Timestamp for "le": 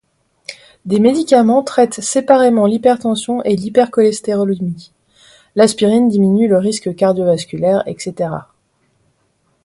6.47-6.57